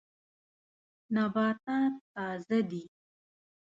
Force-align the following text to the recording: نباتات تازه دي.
نباتات 1.15 1.93
تازه 2.15 2.59
دي. 2.69 2.83